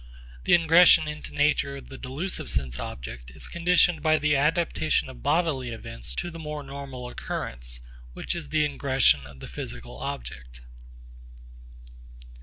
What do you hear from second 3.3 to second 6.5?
is conditioned by the adaptation of bodily events to the